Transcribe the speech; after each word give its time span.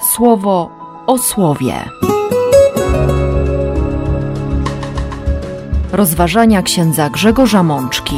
słowo 0.00 0.70
o 1.06 1.18
słowie. 1.18 1.74
Rozważania 5.92 6.62
księdza 6.62 7.10
Grzegorza 7.10 7.62
Mączki. 7.62 8.16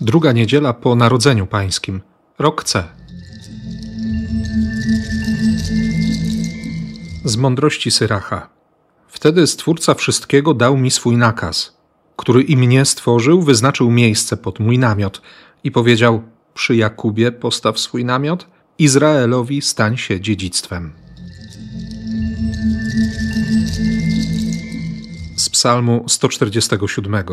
Druga 0.00 0.32
niedziela 0.32 0.72
po 0.72 0.94
Narodzeniu 0.94 1.46
Pańskim, 1.46 2.00
rok 2.38 2.64
C. 2.64 2.84
Z 7.24 7.36
mądrości 7.36 7.90
Syracha. 7.90 8.48
Wtedy 9.08 9.46
Stwórca 9.46 9.94
wszystkiego 9.94 10.54
dał 10.54 10.76
mi 10.76 10.90
swój 10.90 11.16
nakaz, 11.16 11.76
który 12.16 12.42
i 12.42 12.56
mnie 12.56 12.84
stworzył, 12.84 13.42
wyznaczył 13.42 13.90
miejsce 13.90 14.36
pod 14.36 14.60
mój 14.60 14.78
namiot 14.78 15.22
i 15.64 15.70
powiedział: 15.70 16.22
Przy 16.54 16.76
Jakubie 16.76 17.32
postaw 17.32 17.78
swój 17.78 18.04
namiot, 18.04 18.46
Izraelowi 18.78 19.62
stań 19.62 19.96
się 19.96 20.20
dziedzictwem. 20.20 20.92
Z 25.36 25.50
Psalmu 25.50 26.04
147. 26.08 27.24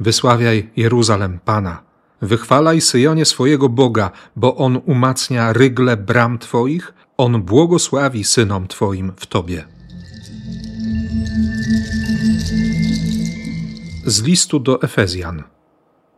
Wysławiaj 0.00 0.70
Jeruzalem 0.76 1.38
Pana. 1.44 1.82
Wychwalaj 2.22 2.80
Syjonie 2.80 3.24
swojego 3.24 3.68
Boga, 3.68 4.10
bo 4.36 4.56
On 4.56 4.80
umacnia 4.86 5.52
rygle 5.52 5.96
bram 5.96 6.38
Twoich, 6.38 6.94
On 7.16 7.42
błogosławi 7.42 8.24
synom 8.24 8.68
Twoim 8.68 9.12
w 9.16 9.26
Tobie. 9.26 9.64
Z 14.06 14.22
listu 14.22 14.60
do 14.60 14.82
Efezjan. 14.82 15.42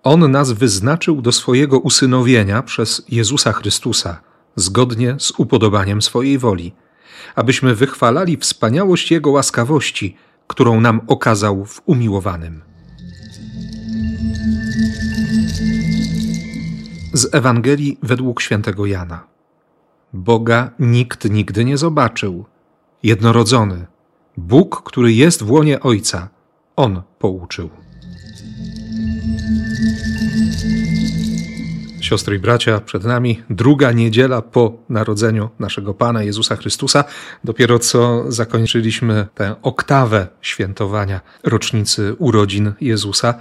On 0.02 0.30
nas 0.30 0.52
wyznaczył 0.52 1.22
do 1.22 1.32
swojego 1.32 1.78
usynowienia 1.78 2.62
przez 2.62 3.02
Jezusa 3.08 3.52
Chrystusa, 3.52 4.20
zgodnie 4.56 5.16
z 5.18 5.32
upodobaniem 5.38 6.02
swojej 6.02 6.38
woli, 6.38 6.72
abyśmy 7.34 7.74
wychwalali 7.74 8.36
wspaniałość 8.36 9.10
Jego 9.10 9.30
łaskawości, 9.30 10.16
którą 10.46 10.80
nam 10.80 11.00
okazał 11.06 11.64
w 11.64 11.82
umiłowanym. 11.86 12.62
Z 17.12 17.34
Ewangelii 17.34 17.98
według 18.02 18.40
świętego 18.40 18.86
Jana. 18.86 19.26
Boga 20.12 20.70
nikt 20.78 21.30
nigdy 21.30 21.64
nie 21.64 21.76
zobaczył. 21.76 22.44
Jednorodzony, 23.02 23.86
Bóg, 24.36 24.82
który 24.82 25.12
jest 25.12 25.42
w 25.42 25.50
łonie 25.50 25.80
Ojca, 25.80 26.28
On 26.76 27.02
pouczył. 27.18 27.70
Siostry 32.00 32.36
i 32.36 32.38
bracia, 32.38 32.80
przed 32.80 33.04
nami 33.04 33.42
druga 33.50 33.92
niedziela 33.92 34.42
po 34.42 34.72
narodzeniu 34.88 35.48
naszego 35.58 35.94
Pana 35.94 36.22
Jezusa 36.22 36.56
Chrystusa. 36.56 37.04
Dopiero 37.44 37.78
co 37.78 38.24
zakończyliśmy 38.32 39.26
tę 39.34 39.54
oktawę 39.62 40.28
świętowania 40.40 41.20
rocznicy 41.44 42.14
urodzin 42.18 42.72
Jezusa 42.80 43.34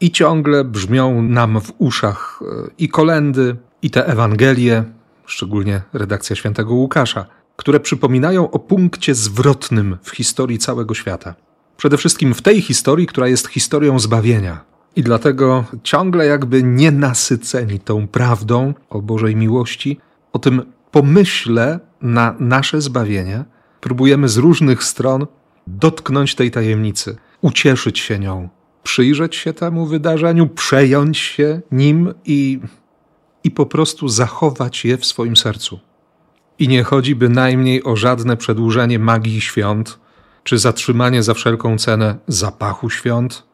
i 0.00 0.10
ciągle 0.10 0.64
brzmią 0.64 1.22
nam 1.22 1.60
w 1.60 1.72
uszach 1.78 2.40
e, 2.42 2.70
i 2.78 2.88
kolendy, 2.88 3.56
i 3.82 3.90
te 3.90 4.06
Ewangelie, 4.06 4.84
szczególnie 5.26 5.82
redakcja 5.92 6.36
świętego 6.36 6.74
Łukasza, 6.74 7.26
które 7.56 7.80
przypominają 7.80 8.50
o 8.50 8.58
punkcie 8.58 9.14
zwrotnym 9.14 9.98
w 10.02 10.10
historii 10.10 10.58
całego 10.58 10.94
świata. 10.94 11.34
Przede 11.76 11.96
wszystkim 11.96 12.34
w 12.34 12.42
tej 12.42 12.62
historii, 12.62 13.06
która 13.06 13.28
jest 13.28 13.46
historią 13.48 13.98
zbawienia. 13.98 14.69
I 14.96 15.02
dlatego 15.02 15.64
ciągle 15.82 16.26
jakby 16.26 16.62
nienasyceni 16.62 17.80
tą 17.80 18.08
prawdą 18.08 18.74
o 18.90 19.02
Bożej 19.02 19.36
miłości, 19.36 20.00
o 20.32 20.38
tym 20.38 20.62
pomyśle 20.90 21.80
na 22.02 22.34
nasze 22.38 22.80
zbawienie, 22.80 23.44
próbujemy 23.80 24.28
z 24.28 24.36
różnych 24.36 24.84
stron 24.84 25.26
dotknąć 25.66 26.34
tej 26.34 26.50
tajemnicy, 26.50 27.16
ucieszyć 27.40 27.98
się 27.98 28.18
nią, 28.18 28.48
przyjrzeć 28.82 29.36
się 29.36 29.52
temu 29.52 29.86
wydarzeniu, 29.86 30.46
przejąć 30.46 31.18
się 31.18 31.60
nim 31.72 32.14
i, 32.24 32.60
i 33.44 33.50
po 33.50 33.66
prostu 33.66 34.08
zachować 34.08 34.84
je 34.84 34.96
w 34.96 35.06
swoim 35.06 35.36
sercu. 35.36 35.80
I 36.58 36.68
nie 36.68 36.82
chodzi 36.82 37.14
bynajmniej 37.14 37.84
o 37.84 37.96
żadne 37.96 38.36
przedłużenie 38.36 38.98
magii 38.98 39.40
świąt, 39.40 39.98
czy 40.44 40.58
zatrzymanie 40.58 41.22
za 41.22 41.34
wszelką 41.34 41.78
cenę 41.78 42.18
zapachu 42.28 42.90
świąt, 42.90 43.49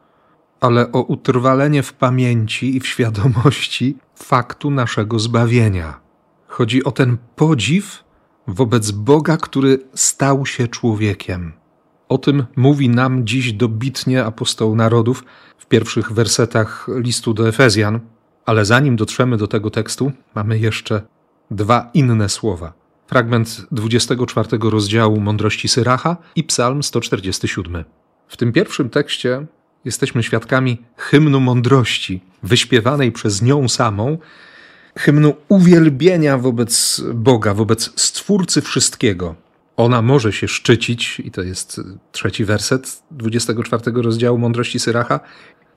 ale 0.61 0.93
o 0.93 1.03
utrwalenie 1.03 1.83
w 1.83 1.93
pamięci 1.93 2.77
i 2.77 2.81
w 2.81 2.87
świadomości 2.87 3.97
faktu 4.15 4.71
naszego 4.71 5.19
zbawienia. 5.19 6.01
Chodzi 6.47 6.85
o 6.85 6.93
ten 6.93 7.17
podziw 7.37 8.05
wobec 8.47 8.91
Boga, 8.91 9.37
który 9.37 9.79
stał 9.95 10.47
się 10.47 10.69
człowiekiem. 10.69 11.53
O 12.09 12.19
tym 12.19 12.45
mówi 12.57 12.89
nam 12.89 13.27
dziś 13.27 13.53
dobitnie 13.53 14.25
apostoł 14.25 14.77
narodów 14.77 15.25
w 15.59 15.67
pierwszych 15.67 16.13
wersetach 16.13 16.87
listu 16.97 17.35
do 17.35 17.49
Efezjan, 17.49 18.01
ale 18.47 18.65
zanim 18.65 18.97
dotrzemy 18.97 19.37
do 19.37 19.47
tego 19.47 19.71
tekstu, 19.71 20.13
mamy 20.35 20.59
jeszcze 20.59 21.03
dwa 21.51 21.91
inne 21.95 22.29
słowa. 22.29 22.73
Fragment 23.07 23.67
24 23.73 24.49
rozdziału 24.63 25.21
Mądrości 25.21 25.69
Syracha 25.69 26.17
i 26.37 26.45
Psalm 26.45 26.83
147. 26.83 27.85
W 28.29 28.37
tym 28.37 28.53
pierwszym 28.53 28.91
tekście 28.91 29.47
jesteśmy 29.87 30.23
świadkami 30.23 30.79
hymnu 30.97 31.41
mądrości, 31.41 32.21
wyśpiewanej 32.43 33.13
przez 33.13 33.43
nią 33.43 33.69
samą, 33.69 34.19
hymnu 34.99 35.35
uwielbienia 35.49 36.39
wobec 36.39 37.03
Boga, 37.15 37.55
wobec 37.55 37.93
Stwórcy 37.97 38.63
wszystkiego. 38.63 39.35
Ona 39.77 40.03
może 40.03 40.33
się 40.33 40.49
szczycić, 40.49 41.21
i 41.21 41.31
to 41.31 41.43
jest 41.43 41.81
trzeci 42.13 42.45
werset 42.45 43.03
24 43.11 44.03
rozdziału 44.03 44.39
Mądrości 44.39 44.79
Syracha. 44.79 45.21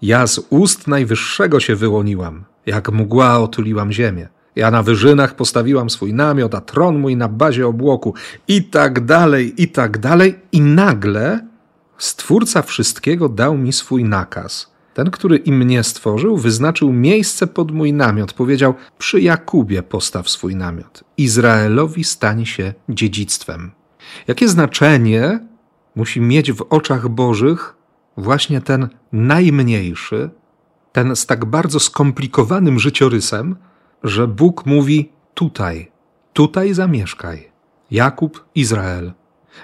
Ja 0.01 0.27
z 0.27 0.39
ust 0.49 0.87
Najwyższego 0.87 1.59
się 1.59 1.75
wyłoniłam, 1.75 2.45
jak 2.65 2.91
mgła 2.91 3.39
otuliłam 3.39 3.91
ziemię. 3.91 4.27
Ja 4.55 4.71
na 4.71 4.83
wyżynach 4.83 5.35
postawiłam 5.35 5.89
swój 5.89 6.13
namiot, 6.13 6.55
a 6.55 6.61
tron 6.61 6.99
mój 6.99 7.15
na 7.15 7.27
bazie 7.27 7.67
obłoku, 7.67 8.13
i 8.47 8.63
tak 8.63 9.05
dalej, 9.05 9.63
i 9.63 9.67
tak 9.67 9.97
dalej. 9.97 10.39
I 10.51 10.61
nagle 10.61 11.48
Stwórca 11.99 12.61
wszystkiego 12.61 13.29
dał 13.29 13.57
mi 13.57 13.73
swój 13.73 14.03
nakaz. 14.03 14.71
Ten, 14.93 15.11
który 15.11 15.37
i 15.37 15.51
mnie 15.51 15.83
stworzył, 15.83 16.37
wyznaczył 16.37 16.93
miejsce 16.93 17.47
pod 17.47 17.71
mój 17.71 17.93
namiot. 17.93 18.33
Powiedział: 18.33 18.73
Przy 18.97 19.21
Jakubie 19.21 19.83
postaw 19.83 20.29
swój 20.29 20.55
namiot. 20.55 21.03
Izraelowi 21.17 22.03
stań 22.03 22.45
się 22.45 22.73
dziedzictwem. 22.89 23.71
Jakie 24.27 24.47
znaczenie 24.47 25.39
musi 25.95 26.21
mieć 26.21 26.51
w 26.51 26.65
oczach 26.69 27.07
Bożych 27.07 27.75
właśnie 28.17 28.61
ten 28.61 28.89
najmniejszy, 29.11 30.29
ten 30.91 31.15
z 31.15 31.25
tak 31.25 31.45
bardzo 31.45 31.79
skomplikowanym 31.79 32.79
życiorysem, 32.79 33.55
że 34.03 34.27
Bóg 34.27 34.65
mówi: 34.65 35.11
tutaj, 35.33 35.91
tutaj 36.33 36.73
zamieszkaj. 36.73 37.51
Jakub, 37.91 38.45
Izrael. 38.55 39.13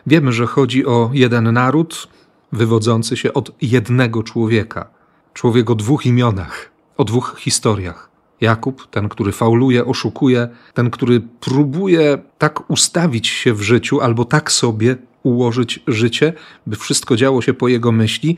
Wiemy, 0.08 0.32
że 0.32 0.46
chodzi 0.46 0.86
o 0.86 1.10
jeden 1.14 1.54
naród, 1.54 2.08
wywodzący 2.56 3.18
się 3.18 3.34
od 3.34 3.52
jednego 3.62 4.24
człowieka. 4.24 4.90
Człowiek 5.34 5.70
o 5.70 5.76
dwóch 5.76 6.06
imionach, 6.06 6.72
o 6.98 7.04
dwóch 7.04 7.36
historiach. 7.40 8.10
Jakub, 8.42 8.88
ten, 8.88 9.10
który 9.10 9.32
fauluje, 9.32 9.86
oszukuje, 9.86 10.48
ten, 10.74 10.90
który 10.90 11.22
próbuje 11.40 12.18
tak 12.38 12.70
ustawić 12.70 13.28
się 13.28 13.54
w 13.54 13.62
życiu 13.62 14.02
albo 14.02 14.26
tak 14.26 14.52
sobie 14.52 14.96
ułożyć 15.24 15.80
życie, 15.88 16.34
by 16.68 16.76
wszystko 16.76 17.16
działo 17.16 17.42
się 17.42 17.54
po 17.54 17.68
jego 17.68 17.92
myśli, 17.92 18.38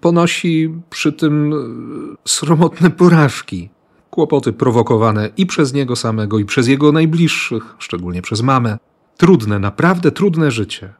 ponosi 0.00 0.74
przy 0.90 1.12
tym 1.12 1.52
e, 1.52 1.56
sromotne 2.28 2.90
porażki, 2.90 3.68
kłopoty 4.10 4.52
prowokowane 4.52 5.30
i 5.36 5.46
przez 5.46 5.72
niego 5.72 5.96
samego, 5.96 6.38
i 6.38 6.44
przez 6.44 6.68
jego 6.68 6.92
najbliższych, 6.92 7.74
szczególnie 7.78 8.22
przez 8.22 8.42
mamę. 8.42 8.78
Trudne, 9.16 9.58
naprawdę 9.58 10.10
trudne 10.10 10.50
życie. 10.50 10.94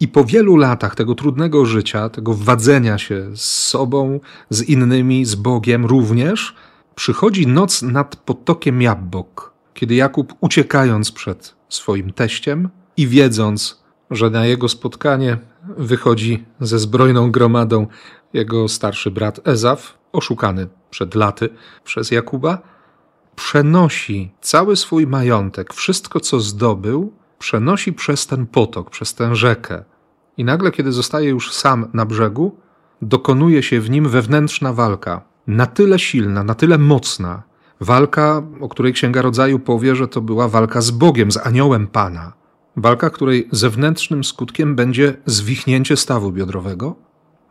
I 0.00 0.08
po 0.08 0.24
wielu 0.24 0.56
latach 0.56 0.94
tego 0.94 1.14
trudnego 1.14 1.66
życia, 1.66 2.08
tego 2.08 2.34
wadzenia 2.34 2.98
się 2.98 3.36
z 3.36 3.68
sobą, 3.68 4.20
z 4.50 4.62
innymi, 4.62 5.24
z 5.24 5.34
Bogiem 5.34 5.86
również, 5.86 6.54
przychodzi 6.94 7.46
noc 7.46 7.82
nad 7.82 8.16
potokiem 8.16 8.82
Jabbok, 8.82 9.52
kiedy 9.74 9.94
Jakub 9.94 10.34
uciekając 10.40 11.12
przed 11.12 11.54
swoim 11.68 12.12
teściem 12.12 12.68
i 12.96 13.06
wiedząc, 13.06 13.82
że 14.10 14.30
na 14.30 14.46
jego 14.46 14.68
spotkanie 14.68 15.38
wychodzi 15.78 16.44
ze 16.60 16.78
zbrojną 16.78 17.30
gromadą 17.30 17.86
jego 18.32 18.68
starszy 18.68 19.10
brat 19.10 19.48
Ezaf, 19.48 19.98
oszukany 20.12 20.66
przed 20.90 21.14
laty 21.14 21.48
przez 21.84 22.10
Jakuba, 22.10 22.58
przenosi 23.36 24.32
cały 24.40 24.76
swój 24.76 25.06
majątek, 25.06 25.74
wszystko 25.74 26.20
co 26.20 26.40
zdobył, 26.40 27.12
przenosi 27.40 27.92
przez 27.92 28.26
ten 28.26 28.46
potok, 28.46 28.90
przez 28.90 29.14
tę 29.14 29.36
rzekę. 29.36 29.84
I 30.36 30.44
nagle, 30.44 30.70
kiedy 30.70 30.92
zostaje 30.92 31.28
już 31.28 31.52
sam 31.52 31.88
na 31.92 32.06
brzegu, 32.06 32.56
dokonuje 33.02 33.62
się 33.62 33.80
w 33.80 33.90
nim 33.90 34.08
wewnętrzna 34.08 34.72
walka, 34.72 35.22
na 35.46 35.66
tyle 35.66 35.98
silna, 35.98 36.44
na 36.44 36.54
tyle 36.54 36.78
mocna, 36.78 37.42
Walka, 37.80 38.42
o 38.60 38.68
której 38.68 38.92
Księga 38.92 39.22
Rodzaju 39.22 39.58
powie, 39.58 39.96
że 39.96 40.08
to 40.08 40.20
była 40.20 40.48
walka 40.48 40.80
z 40.80 40.90
Bogiem, 40.90 41.32
z 41.32 41.36
aniołem 41.36 41.86
Pana. 41.86 42.32
Walka, 42.76 43.10
której 43.10 43.48
zewnętrznym 43.52 44.24
skutkiem 44.24 44.76
będzie 44.76 45.16
zwichnięcie 45.26 45.96
stawu 45.96 46.32
biodrowego. 46.32 46.96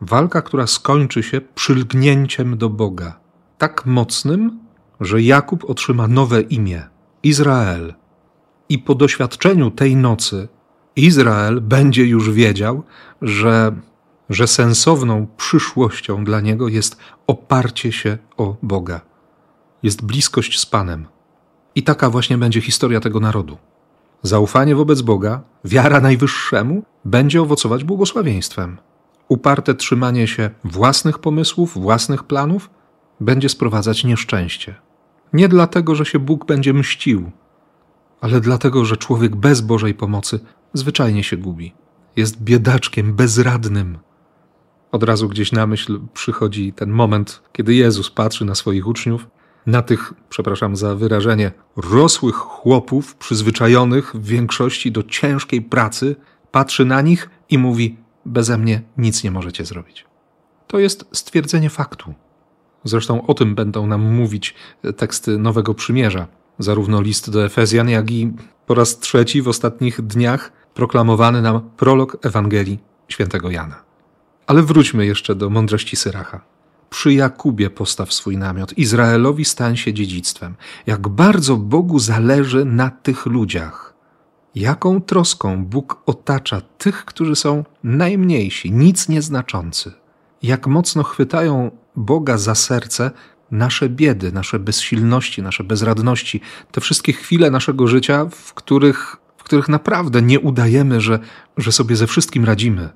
Walka, 0.02 0.42
która 0.42 0.68
skończy 0.68 1.24
się 1.24 1.42
przylgnięciem 1.42 2.58
do 2.58 2.70
Boga. 2.70 3.20
Tak 3.58 3.86
mocnym, 3.86 4.60
że 5.02 5.22
Jakub 5.22 5.70
otrzyma 5.70 6.08
nowe 6.08 6.42
imię 6.42 6.88
Izrael. 7.24 7.94
I 8.70 8.80
po 8.80 8.96
doświadczeniu 8.96 9.72
tej 9.72 9.96
nocy 9.96 10.48
Izrael 10.96 11.62
będzie 11.62 12.06
już 12.06 12.32
wiedział, 12.32 12.84
że, 13.22 13.76
że 14.30 14.48
sensowną 14.48 15.28
przyszłością 15.38 16.24
dla 16.24 16.42
niego 16.42 16.68
jest 16.68 16.98
oparcie 17.28 17.92
się 17.92 18.18
o 18.38 18.56
Boga. 18.62 19.02
Jest 19.84 20.06
bliskość 20.06 20.60
z 20.60 20.66
Panem. 20.66 21.08
I 21.76 21.84
taka 21.84 22.10
właśnie 22.10 22.38
będzie 22.38 22.62
historia 22.62 23.00
tego 23.00 23.20
narodu. 23.20 23.58
Zaufanie 24.24 24.76
wobec 24.76 25.02
Boga, 25.02 25.42
wiara 25.66 26.02
Najwyższemu 26.02 26.84
będzie 27.06 27.42
owocować 27.42 27.84
błogosławieństwem. 27.84 28.78
Uparte 29.28 29.74
trzymanie 29.74 30.28
się 30.28 30.50
własnych 30.64 31.20
pomysłów, 31.20 31.74
własnych 31.74 32.24
planów 32.24 32.70
będzie 33.20 33.50
sprowadzać 33.50 34.04
nieszczęście. 34.04 34.76
Nie 35.34 35.48
dlatego, 35.48 35.96
że 35.96 36.06
się 36.06 36.20
Bóg 36.20 36.46
będzie 36.46 36.74
mścił, 36.74 37.32
ale 38.22 38.42
dlatego, 38.42 38.86
że 38.86 38.98
człowiek 38.98 39.36
bez 39.36 39.62
Bożej 39.62 39.94
pomocy 39.94 40.40
zwyczajnie 40.74 41.24
się 41.24 41.38
gubi. 41.38 41.74
Jest 42.16 42.42
biedaczkiem, 42.42 43.14
bezradnym. 43.14 43.98
Od 44.92 45.04
razu 45.04 45.30
gdzieś 45.30 45.52
na 45.52 45.68
myśl 45.68 46.00
przychodzi 46.14 46.74
ten 46.74 46.90
moment, 46.90 47.42
kiedy 47.54 47.74
Jezus 47.74 48.12
patrzy 48.12 48.46
na 48.46 48.56
swoich 48.56 48.88
uczniów, 48.88 49.28
na 49.66 49.82
tych, 49.82 50.14
przepraszam 50.30 50.76
za 50.76 50.96
wyrażenie, 50.96 51.52
rosłych 51.76 52.36
chłopów, 52.36 53.16
przyzwyczajonych 53.16 54.16
w 54.16 54.26
większości 54.26 54.92
do 54.92 55.04
ciężkiej 55.04 55.62
pracy, 55.62 56.16
patrzy 56.52 56.86
na 56.86 57.02
nich 57.02 57.30
i 57.50 57.58
mówi: 57.58 57.98
Beze 58.26 58.58
mnie 58.58 58.82
nic 58.98 59.24
nie 59.24 59.32
możecie 59.32 59.66
zrobić. 59.66 60.06
To 60.68 60.80
jest 60.80 61.06
stwierdzenie 61.12 61.70
faktu. 61.70 62.14
Zresztą 62.84 63.28
o 63.28 63.34
tym 63.34 63.56
będą 63.56 63.88
nam 63.88 64.02
mówić 64.02 64.56
teksty 64.98 65.38
Nowego 65.38 65.74
Przymierza, 65.74 66.28
zarówno 66.60 67.02
list 67.02 67.30
do 67.30 67.46
Efezjan, 67.46 67.90
jak 67.90 68.12
i 68.12 68.32
po 68.66 68.74
raz 68.74 69.00
trzeci 69.00 69.42
w 69.42 69.48
ostatnich 69.48 70.02
dniach 70.02 70.52
proklamowany 70.74 71.42
nam 71.42 71.70
prolog 71.78 72.18
Ewangelii 72.26 72.80
świętego 73.08 73.50
Jana. 73.50 73.84
Ale 74.48 74.64
wróćmy 74.64 75.06
jeszcze 75.06 75.36
do 75.36 75.50
mądrości 75.50 75.96
Syracha. 75.96 76.42
Przy 76.90 77.14
Jakubie 77.14 77.70
postaw 77.70 78.14
swój 78.14 78.38
namiot, 78.38 78.78
Izraelowi 78.78 79.46
stań 79.46 79.78
się 79.78 79.94
dziedzictwem. 79.94 80.56
Jak 80.86 81.08
bardzo 81.08 81.58
Bogu 81.58 82.00
zależy 82.00 82.66
na 82.66 82.90
tych 82.90 83.26
ludziach. 83.26 83.94
Jaką 84.56 85.02
troską 85.02 85.66
Bóg 85.66 86.02
otacza 86.06 86.62
tych, 86.62 87.06
którzy 87.06 87.36
są 87.36 87.64
najmniejsi, 87.84 88.72
nic 88.72 89.10
nieznaczący. 89.10 89.92
Jak 90.44 90.68
mocno 90.68 91.04
chwytają 91.04 91.72
Boga 91.96 92.38
za 92.38 92.56
serce 92.56 93.12
nasze 93.52 93.90
biedy, 93.90 94.32
nasze 94.32 94.60
bezsilności, 94.60 95.42
nasze 95.42 95.64
bezradności, 95.64 96.42
te 96.72 96.82
wszystkie 96.82 97.14
chwile 97.14 97.52
naszego 97.52 97.88
życia, 97.88 98.26
w 98.32 98.54
których, 98.54 99.18
w 99.38 99.44
których 99.44 99.70
naprawdę 99.70 100.22
nie 100.22 100.40
udajemy, 100.40 101.02
że, 101.02 101.20
że 101.58 101.72
sobie 101.72 101.96
ze 101.96 102.08
wszystkim 102.08 102.46
radzimy, 102.46 102.90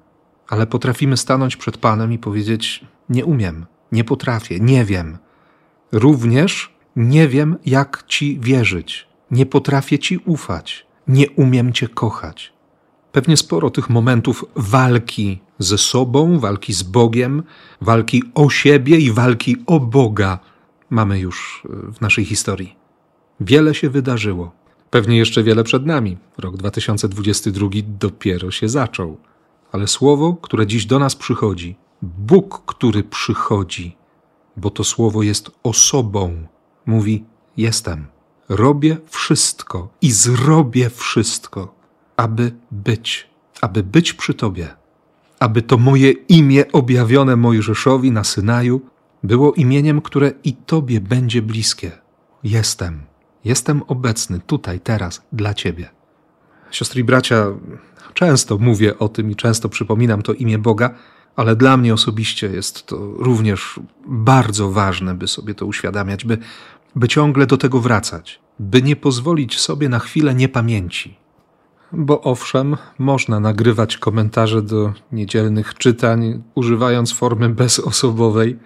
ale 0.50 0.68
potrafimy 0.68 1.18
stanąć 1.18 1.58
przed 1.58 1.78
Panem 1.78 2.14
i 2.14 2.18
powiedzieć: 2.18 2.86
Nie 3.10 3.26
umiem, 3.26 3.66
nie 3.92 4.04
potrafię, 4.04 4.60
nie 4.60 4.86
wiem. 4.86 5.18
Również 5.92 6.74
nie 6.96 7.28
wiem, 7.28 7.58
jak 7.66 8.04
Ci 8.08 8.40
wierzyć, 8.40 9.08
nie 9.32 9.46
potrafię 9.46 10.00
Ci 10.00 10.18
ufać, 10.18 10.86
nie 11.08 11.30
umiem 11.30 11.74
Cię 11.74 11.88
kochać. 11.88 12.54
Pewnie 13.12 13.38
sporo 13.38 13.70
tych 13.70 13.90
momentów 13.90 14.46
walki 14.56 15.40
ze 15.64 15.78
sobą, 15.78 16.40
walki 16.40 16.74
z 16.74 16.84
Bogiem, 16.84 17.44
walki 17.82 18.24
o 18.36 18.50
siebie 18.50 18.98
i 18.98 19.12
walki 19.12 19.58
o 19.66 19.80
Boga 19.80 20.40
mamy 20.90 21.20
już 21.20 21.68
w 21.94 22.02
naszej 22.02 22.26
historii. 22.26 22.76
Wiele 23.40 23.76
się 23.76 23.90
wydarzyło. 23.90 24.52
Pewnie 24.90 25.18
jeszcze 25.18 25.44
wiele 25.44 25.64
przed 25.64 25.86
nami. 25.86 26.18
Rok 26.38 26.58
2022 26.58 27.68
dopiero 28.00 28.52
się 28.52 28.70
zaczął. 28.70 29.18
Ale 29.72 29.88
słowo, 29.88 30.38
które 30.42 30.68
dziś 30.68 30.86
do 30.86 31.00
nas 31.00 31.16
przychodzi, 31.16 31.76
Bóg, 32.02 32.64
który 32.66 33.04
przychodzi, 33.04 33.98
bo 34.58 34.70
to 34.70 34.84
słowo 34.84 35.24
jest 35.24 35.52
osobą, 35.64 36.48
mówi: 36.86 37.26
Jestem, 37.58 38.08
robię 38.50 38.98
wszystko 39.10 39.90
i 40.02 40.12
zrobię 40.12 40.90
wszystko, 40.90 41.76
aby 42.18 42.52
być, 42.72 43.30
aby 43.62 43.84
być 43.84 44.14
przy 44.14 44.34
Tobie, 44.34 44.76
aby 45.44 45.62
to 45.62 45.78
moje 45.78 46.12
imię 46.12 46.72
objawione 46.72 47.36
Mojżeszowi 47.36 48.12
na 48.12 48.24
Synaju 48.24 48.82
było 49.24 49.54
imieniem, 49.54 50.02
które 50.02 50.32
i 50.44 50.54
Tobie 50.54 51.02
będzie 51.02 51.42
bliskie. 51.42 51.92
Jestem, 52.44 53.02
jestem 53.46 53.84
obecny 53.88 54.40
tutaj, 54.48 54.80
teraz, 54.80 55.22
dla 55.32 55.54
Ciebie. 55.54 55.90
Siostry 56.72 57.02
i 57.02 57.04
bracia, 57.04 57.46
często 58.14 58.58
mówię 58.58 59.00
o 59.00 59.10
tym 59.10 59.32
i 59.32 59.36
często 59.36 59.70
przypominam 59.70 60.22
to 60.22 60.34
imię 60.34 60.58
Boga, 60.58 60.96
ale 61.36 61.56
dla 61.56 61.78
mnie 61.78 61.94
osobiście 61.94 62.48
jest 62.48 62.86
to 62.86 62.98
również 63.18 63.80
bardzo 64.08 64.72
ważne, 64.72 65.16
by 65.16 65.28
sobie 65.28 65.56
to 65.56 65.66
uświadamiać, 65.66 66.26
by, 66.26 66.38
by 66.96 67.08
ciągle 67.08 67.46
do 67.48 67.58
tego 67.58 67.80
wracać, 67.80 68.40
by 68.60 68.82
nie 68.82 68.96
pozwolić 68.96 69.60
sobie 69.60 69.90
na 69.90 70.00
chwilę 70.00 70.36
niepamięci. 70.36 71.23
Bo 71.96 72.22
owszem, 72.22 72.78
można 73.00 73.40
nagrywać 73.40 73.98
komentarze 73.98 74.62
do 74.62 74.94
niedzielnych 75.12 75.74
czytań, 75.74 76.44
używając 76.56 77.14
formy 77.14 77.50
bezosobowej, 77.50 78.60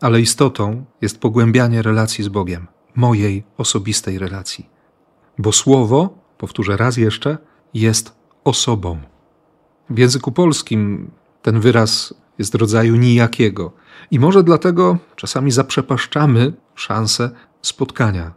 ale 0.00 0.20
istotą 0.20 0.84
jest 1.00 1.20
pogłębianie 1.20 1.82
relacji 1.82 2.24
z 2.24 2.28
Bogiem, 2.28 2.66
mojej 2.94 3.44
osobistej 3.58 4.18
relacji. 4.18 4.66
Bo 5.38 5.52
słowo, 5.52 6.18
powtórzę 6.38 6.76
raz 6.76 6.96
jeszcze, 6.96 7.38
jest 7.74 8.12
osobą. 8.44 8.98
W 9.90 9.98
języku 9.98 10.32
polskim 10.32 11.10
ten 11.42 11.60
wyraz 11.60 12.14
jest 12.38 12.54
rodzaju 12.54 12.96
nijakiego 12.96 13.72
i 14.10 14.18
może 14.18 14.42
dlatego 14.42 14.98
czasami 15.16 15.50
zaprzepaszczamy 15.50 16.52
szansę 16.74 17.30
spotkania. 17.62 18.32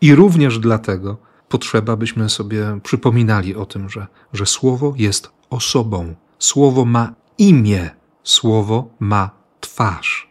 I 0.00 0.14
również 0.14 0.58
dlatego 0.58 1.16
potrzeba, 1.56 1.96
byśmy 1.96 2.28
sobie 2.28 2.80
przypominali 2.82 3.54
o 3.54 3.66
tym, 3.66 3.88
że, 3.88 4.06
że 4.32 4.46
słowo 4.46 4.94
jest 4.96 5.30
osobą, 5.50 6.14
słowo 6.38 6.84
ma 6.84 7.14
imię, 7.38 7.90
słowo 8.24 8.90
ma 9.00 9.30
twarz. 9.60 10.30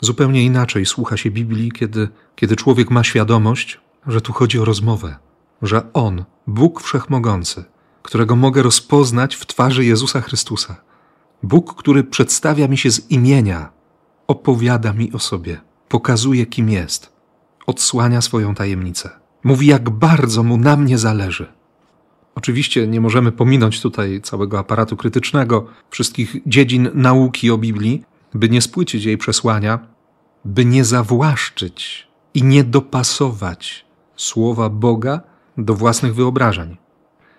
Zupełnie 0.00 0.44
inaczej 0.44 0.86
słucha 0.86 1.16
się 1.16 1.30
Biblii, 1.30 1.72
kiedy, 1.72 2.08
kiedy 2.36 2.56
człowiek 2.56 2.90
ma 2.90 3.04
świadomość, 3.04 3.80
że 4.06 4.20
tu 4.20 4.32
chodzi 4.32 4.58
o 4.58 4.64
rozmowę, 4.64 5.16
że 5.62 5.92
On, 5.92 6.24
Bóg 6.46 6.82
Wszechmogący, 6.82 7.64
którego 8.02 8.36
mogę 8.36 8.62
rozpoznać 8.62 9.34
w 9.34 9.46
twarzy 9.46 9.84
Jezusa 9.84 10.20
Chrystusa, 10.20 10.76
Bóg, 11.42 11.74
który 11.74 12.04
przedstawia 12.04 12.68
mi 12.68 12.78
się 12.78 12.90
z 12.90 13.10
imienia, 13.10 13.72
opowiada 14.26 14.92
mi 14.92 15.12
o 15.12 15.18
sobie, 15.18 15.60
pokazuje, 15.88 16.46
kim 16.46 16.70
jest, 16.70 17.12
odsłania 17.66 18.20
swoją 18.20 18.54
tajemnicę. 18.54 19.25
Mówi, 19.46 19.66
jak 19.66 19.90
bardzo 19.90 20.42
mu 20.42 20.56
na 20.56 20.76
mnie 20.76 20.98
zależy. 20.98 21.52
Oczywiście 22.34 22.86
nie 22.86 23.00
możemy 23.00 23.32
pominąć 23.32 23.80
tutaj 23.80 24.20
całego 24.20 24.58
aparatu 24.58 24.96
krytycznego, 24.96 25.66
wszystkich 25.90 26.36
dziedzin 26.46 26.90
nauki 26.94 27.50
o 27.50 27.58
Biblii, 27.58 28.04
by 28.34 28.48
nie 28.48 28.62
spłycić 28.62 29.04
jej 29.04 29.18
przesłania, 29.18 29.78
by 30.44 30.64
nie 30.64 30.84
zawłaszczyć 30.84 32.08
i 32.34 32.42
nie 32.42 32.64
dopasować 32.64 33.86
słowa 34.16 34.70
Boga 34.70 35.20
do 35.58 35.74
własnych 35.74 36.14
wyobrażeń. 36.14 36.76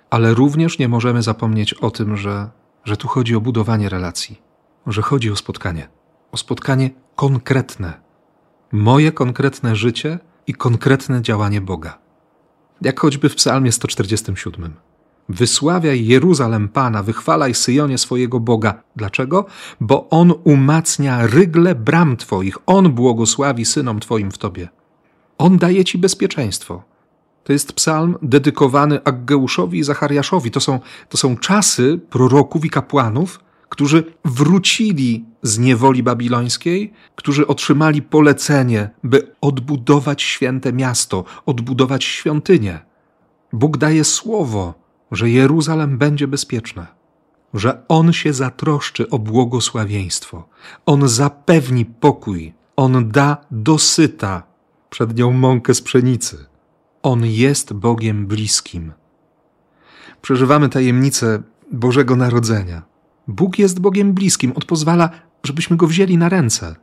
Ale 0.10 0.34
również 0.34 0.80
nie 0.80 0.88
możemy 0.88 1.22
zapomnieć 1.22 1.74
o 1.74 1.92
tym, 1.92 2.18
że, 2.18 2.50
że 2.84 2.98
tu 2.98 3.08
chodzi 3.08 3.36
o 3.36 3.42
budowanie 3.42 3.90
relacji, 3.90 4.42
że 4.88 5.02
chodzi 5.02 5.32
o 5.32 5.36
spotkanie, 5.36 5.88
o 6.32 6.38
spotkanie 6.38 6.90
konkretne, 7.16 7.94
moje 8.72 9.12
konkretne 9.12 9.76
życie 9.76 10.20
i 10.48 10.54
konkretne 10.54 11.22
działanie 11.22 11.62
Boga. 11.62 11.98
Jak 12.82 13.00
choćby 13.00 13.30
w 13.30 13.36
Psalmie 13.36 13.72
147. 13.72 14.74
Wysławiaj 15.30 16.06
Jeruzalem 16.06 16.70
Pana, 16.70 17.04
wychwalaj 17.04 17.54
Syjonie 17.54 17.98
swojego 17.98 18.40
Boga. 18.40 18.84
Dlaczego? 18.96 19.46
Bo 19.82 20.10
On 20.10 20.34
umacnia 20.44 21.28
rygle 21.28 21.76
bram 21.76 22.18
Twoich, 22.18 22.58
On 22.66 22.92
błogosławi 22.92 23.66
synom 23.66 24.00
Twoim 24.00 24.32
w 24.32 24.38
Tobie. 24.38 24.70
On 25.38 25.58
daje 25.58 25.86
Ci 25.86 25.98
bezpieczeństwo. 25.98 26.84
To 27.44 27.54
jest 27.54 27.74
psalm 27.74 28.16
dedykowany 28.22 29.04
Aggeuszowi 29.04 29.80
i 29.80 29.84
Zachariaszowi. 29.84 30.52
To 30.52 30.60
są, 30.60 30.80
to 31.10 31.18
są 31.18 31.38
czasy 31.38 32.00
proroków 32.10 32.66
i 32.66 32.70
kapłanów, 32.70 33.40
którzy 33.70 34.04
wrócili 34.26 35.26
z 35.44 35.60
niewoli 35.60 36.04
babilońskiej, 36.04 36.94
którzy 37.16 37.48
otrzymali 37.48 38.02
polecenie, 38.02 38.90
by 39.04 39.36
odbudować 39.42 40.22
święte 40.22 40.74
miasto, 40.74 41.24
odbudować 41.46 42.04
świątynię. 42.04 42.80
Bóg 43.54 43.78
daje 43.78 44.04
słowo, 44.04 44.74
że 45.12 45.30
Jeruzalem 45.30 45.98
będzie 45.98 46.28
bezpieczne, 46.28 46.88
że 47.54 47.84
On 47.88 48.14
się 48.14 48.34
zatroszczy 48.34 49.10
o 49.10 49.20
błogosławieństwo, 49.20 50.50
On 50.86 51.08
zapewni 51.08 51.86
pokój, 51.86 52.54
On 52.76 53.12
da 53.12 53.38
dosyta 53.52 54.44
przed 54.90 55.18
nią 55.18 55.32
mąkę 55.32 55.74
z 55.74 55.82
pszenicy. 55.82 56.46
On 57.04 57.26
jest 57.26 57.74
Bogiem 57.74 58.28
bliskim. 58.28 58.92
Przeżywamy 60.22 60.70
tajemnicę 60.70 61.44
Bożego 61.72 62.16
Narodzenia. 62.16 62.82
Bóg 63.28 63.60
jest 63.60 63.80
Bogiem 63.80 64.14
bliskim, 64.14 64.54
On 64.56 64.62
pozwala, 64.68 65.10
żebyśmy 65.44 65.78
Go 65.78 65.88
wzięli 65.88 66.18
na 66.18 66.30
ręce. 66.30 66.76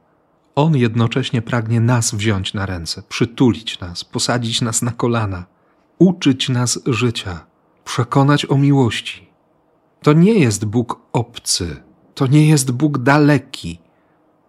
On 0.55 0.77
jednocześnie 0.77 1.43
pragnie 1.43 1.81
nas 1.81 2.15
wziąć 2.15 2.55
na 2.55 2.67
ręce, 2.67 3.03
przytulić 3.09 3.81
nas, 3.81 4.05
posadzić 4.05 4.61
nas 4.61 4.83
na 4.83 4.91
kolana, 4.91 5.45
uczyć 5.99 6.49
nas 6.49 6.81
życia, 6.87 7.47
przekonać 7.85 8.51
o 8.51 8.59
miłości. 8.59 9.29
To 10.03 10.13
nie 10.13 10.39
jest 10.39 10.65
Bóg 10.65 11.01
obcy, 11.13 11.77
to 12.15 12.27
nie 12.27 12.49
jest 12.49 12.71
Bóg 12.71 12.99
daleki, 12.99 13.79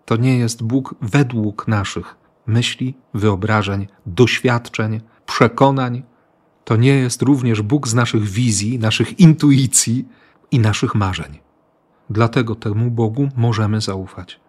to 0.06 0.16
nie 0.16 0.38
jest 0.38 0.64
Bóg 0.64 0.96
według 1.02 1.68
naszych 1.68 2.16
myśli, 2.48 2.94
wyobrażeń, 3.14 3.88
doświadczeń, 4.06 5.02
przekonań. 5.26 6.04
To 6.64 6.76
nie 6.76 6.96
jest 6.96 7.22
również 7.22 7.62
Bóg 7.62 7.88
z 7.88 7.94
naszych 7.94 8.24
wizji, 8.24 8.80
naszych 8.80 9.20
intuicji 9.20 10.08
i 10.52 10.60
naszych 10.60 10.96
marzeń. 10.96 11.45
Dlatego 12.10 12.56
temu 12.56 12.92
Bogu 12.92 13.30
możemy 13.36 13.82
zaufać, 13.82 14.40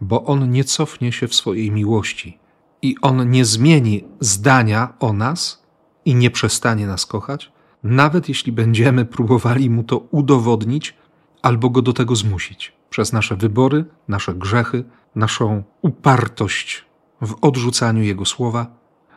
bo 0.00 0.24
On 0.24 0.50
nie 0.50 0.64
cofnie 0.64 1.12
się 1.12 1.28
w 1.28 1.34
swojej 1.34 1.70
miłości 1.70 2.38
i 2.82 2.96
On 3.02 3.30
nie 3.30 3.44
zmieni 3.44 4.04
zdania 4.20 4.94
o 5.00 5.12
nas 5.12 5.62
i 6.04 6.14
nie 6.14 6.30
przestanie 6.30 6.86
nas 6.86 7.06
kochać, 7.06 7.52
nawet 7.82 8.28
jeśli 8.28 8.52
będziemy 8.52 9.04
próbowali 9.04 9.70
Mu 9.70 9.84
to 9.84 9.98
udowodnić 9.98 10.94
albo 11.42 11.70
Go 11.70 11.82
do 11.82 11.92
tego 11.92 12.16
zmusić 12.16 12.72
przez 12.90 13.12
nasze 13.12 13.36
wybory, 13.36 13.84
nasze 14.08 14.34
grzechy, 14.34 14.84
naszą 15.14 15.62
upartość 15.82 16.84
w 17.20 17.34
odrzucaniu 17.40 18.02
Jego 18.02 18.24
słowa, 18.24 18.66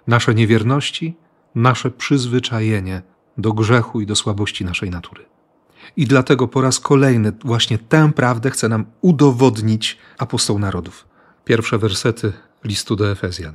nasze 0.07 0.35
niewierności, 0.35 1.15
nasze 1.55 1.91
przyzwyczajenie 1.91 3.01
do 3.37 3.53
grzechu 3.53 4.01
i 4.01 4.05
do 4.05 4.15
słabości 4.15 4.65
naszej 4.65 4.89
natury. 4.89 5.25
I 5.97 6.07
dlatego 6.07 6.47
po 6.47 6.61
raz 6.61 6.79
kolejny 6.79 7.31
właśnie 7.45 7.77
tę 7.77 8.11
prawdę 8.15 8.51
chce 8.51 8.69
nam 8.69 8.85
udowodnić 9.01 9.97
apostoł 10.17 10.59
narodów. 10.59 11.05
Pierwsze 11.45 11.77
wersety 11.77 12.33
listu 12.63 12.95
do 12.95 13.11
Efezjan. 13.11 13.53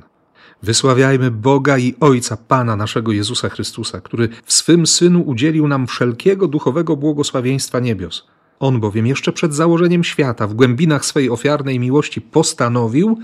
Wysławiajmy 0.63 1.31
Boga 1.31 1.77
i 1.77 1.95
Ojca 1.99 2.37
Pana 2.37 2.75
naszego 2.75 3.11
Jezusa 3.11 3.49
Chrystusa, 3.49 4.01
który 4.01 4.29
w 4.45 4.53
swym 4.53 4.87
Synu 4.87 5.21
udzielił 5.21 5.67
nam 5.67 5.87
wszelkiego 5.87 6.47
duchowego 6.47 6.95
błogosławieństwa 6.95 7.79
niebios. 7.79 8.27
On 8.59 8.79
bowiem 8.79 9.07
jeszcze 9.07 9.31
przed 9.31 9.53
założeniem 9.53 10.03
świata 10.03 10.47
w 10.47 10.53
głębinach 10.53 11.05
swej 11.05 11.29
ofiarnej 11.29 11.79
miłości 11.79 12.21
postanowił, 12.21 13.17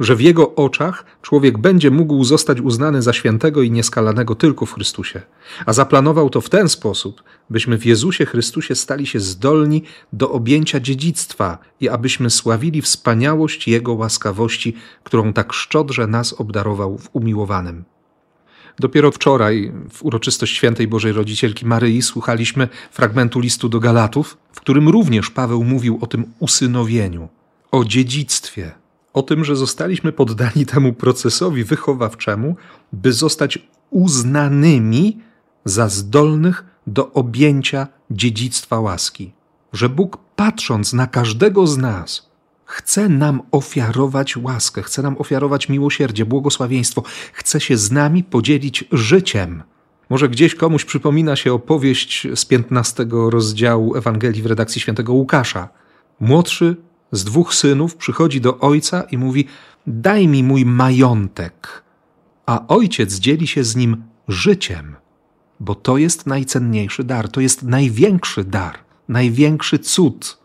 że 0.00 0.16
w 0.16 0.20
jego 0.20 0.54
oczach 0.54 1.04
człowiek 1.22 1.58
będzie 1.58 1.90
mógł 1.90 2.24
zostać 2.24 2.60
uznany 2.60 3.02
za 3.02 3.12
świętego 3.12 3.62
i 3.62 3.70
nieskalanego 3.70 4.34
tylko 4.34 4.66
w 4.66 4.72
Chrystusie. 4.72 5.22
A 5.66 5.72
zaplanował 5.72 6.30
to 6.30 6.40
w 6.40 6.50
ten 6.50 6.68
sposób, 6.68 7.22
byśmy 7.50 7.78
w 7.78 7.86
Jezusie 7.86 8.26
Chrystusie 8.26 8.74
stali 8.74 9.06
się 9.06 9.20
zdolni 9.20 9.82
do 10.12 10.30
objęcia 10.30 10.80
dziedzictwa 10.80 11.58
i 11.80 11.88
abyśmy 11.88 12.30
sławili 12.30 12.82
wspaniałość 12.82 13.68
Jego 13.68 13.94
łaskawości, 13.94 14.76
którą 15.04 15.32
tak 15.32 15.52
szczodrze 15.52 16.06
nas 16.06 16.32
obdarował 16.32 16.98
w 16.98 17.08
umiłowanym. 17.12 17.84
Dopiero 18.78 19.10
wczoraj, 19.10 19.72
w 19.92 20.02
uroczystość 20.02 20.56
świętej 20.56 20.88
Bożej 20.88 21.12
Rodzicielki 21.12 21.66
Maryi, 21.66 22.02
słuchaliśmy 22.02 22.68
fragmentu 22.90 23.40
listu 23.40 23.68
do 23.68 23.80
Galatów, 23.80 24.36
w 24.52 24.60
którym 24.60 24.88
również 24.88 25.30
Paweł 25.30 25.64
mówił 25.64 25.98
o 26.00 26.06
tym 26.06 26.24
usynowieniu, 26.38 27.28
o 27.70 27.84
dziedzictwie, 27.84 28.83
o 29.14 29.22
tym, 29.22 29.44
że 29.44 29.56
zostaliśmy 29.56 30.12
poddani 30.12 30.66
temu 30.66 30.92
procesowi 30.92 31.64
wychowawczemu, 31.64 32.56
by 32.92 33.12
zostać 33.12 33.58
uznanymi 33.90 35.18
za 35.64 35.88
zdolnych 35.88 36.64
do 36.86 37.12
objęcia 37.12 37.86
dziedzictwa 38.10 38.80
łaski. 38.80 39.32
Że 39.72 39.88
Bóg, 39.88 40.18
patrząc 40.36 40.92
na 40.92 41.06
każdego 41.06 41.66
z 41.66 41.78
nas, 41.78 42.30
chce 42.64 43.08
nam 43.08 43.42
ofiarować 43.50 44.36
łaskę, 44.36 44.82
chce 44.82 45.02
nam 45.02 45.16
ofiarować 45.18 45.68
miłosierdzie, 45.68 46.26
błogosławieństwo, 46.26 47.02
chce 47.32 47.60
się 47.60 47.76
z 47.76 47.90
nami 47.90 48.24
podzielić 48.24 48.84
życiem. 48.92 49.62
Może 50.10 50.28
gdzieś 50.28 50.54
komuś 50.54 50.84
przypomina 50.84 51.36
się 51.36 51.52
opowieść 51.52 52.26
z 52.34 52.44
15 52.44 53.06
rozdziału 53.10 53.96
Ewangelii 53.96 54.42
w 54.42 54.46
redakcji 54.46 54.80
świętego 54.80 55.12
Łukasza. 55.12 55.68
Młodszy 56.20 56.76
z 57.14 57.24
dwóch 57.24 57.54
synów 57.54 57.96
przychodzi 57.96 58.40
do 58.40 58.58
ojca 58.58 59.02
i 59.02 59.18
mówi: 59.18 59.46
Daj 59.86 60.28
mi 60.28 60.42
mój 60.42 60.64
majątek. 60.64 61.84
A 62.46 62.66
ojciec 62.66 63.14
dzieli 63.14 63.46
się 63.46 63.64
z 63.64 63.76
nim 63.76 64.04
życiem, 64.28 64.96
bo 65.60 65.74
to 65.74 65.98
jest 65.98 66.26
najcenniejszy 66.26 67.04
dar, 67.04 67.28
to 67.28 67.40
jest 67.40 67.62
największy 67.62 68.44
dar, 68.44 68.78
największy 69.08 69.78
cud 69.78 70.38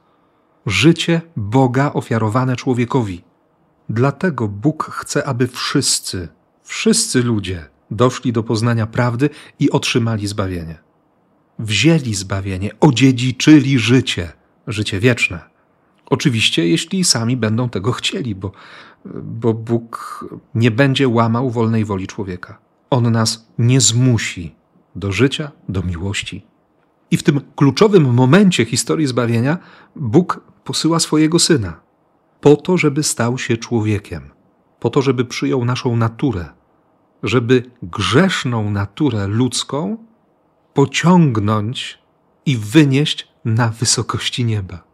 życie 0.66 1.22
Boga 1.36 1.94
ofiarowane 1.94 2.56
człowiekowi. 2.56 3.24
Dlatego 3.90 4.48
Bóg 4.48 4.92
chce, 4.92 5.28
aby 5.28 5.48
wszyscy, 5.48 6.28
wszyscy 6.64 7.24
ludzie 7.24 7.70
doszli 7.92 8.34
do 8.34 8.44
poznania 8.44 8.88
prawdy 8.88 9.30
i 9.60 9.72
otrzymali 9.72 10.28
zbawienie. 10.28 10.78
Wzięli 11.60 12.16
zbawienie, 12.16 12.72
odziedziczyli 12.80 13.80
życie, 13.80 14.32
życie 14.68 15.00
wieczne. 15.00 15.49
Oczywiście, 16.10 16.68
jeśli 16.68 17.04
sami 17.04 17.38
będą 17.38 17.70
tego 17.70 17.92
chcieli, 17.92 18.36
bo, 18.36 18.52
bo 19.24 19.54
Bóg 19.54 20.26
nie 20.56 20.72
będzie 20.72 21.08
łamał 21.08 21.50
wolnej 21.50 21.86
woli 21.86 22.08
człowieka. 22.08 22.58
On 22.90 23.12
nas 23.12 23.48
nie 23.58 23.82
zmusi 23.82 24.56
do 24.96 25.12
życia, 25.12 25.52
do 25.70 25.82
miłości. 25.82 26.46
I 27.12 27.18
w 27.18 27.24
tym 27.24 27.42
kluczowym 27.56 28.14
momencie 28.14 28.66
historii 28.66 29.08
zbawienia 29.08 29.58
Bóg 29.96 30.42
posyła 30.64 31.00
swojego 31.00 31.40
syna, 31.40 31.80
po 32.42 32.56
to, 32.56 32.78
żeby 32.78 33.04
stał 33.04 33.38
się 33.38 33.58
człowiekiem, 33.58 34.30
po 34.80 34.90
to, 34.90 35.02
żeby 35.02 35.26
przyjął 35.26 35.66
naszą 35.66 35.96
naturę, 35.96 36.50
żeby 37.24 37.72
grzeszną 37.84 38.72
naturę 38.72 39.28
ludzką 39.28 39.98
pociągnąć 40.74 42.00
i 42.46 42.58
wynieść 42.58 43.28
na 43.46 43.70
wysokości 43.70 44.46
nieba. 44.46 44.89